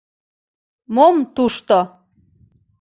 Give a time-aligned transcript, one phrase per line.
[0.95, 1.79] Мом тушто.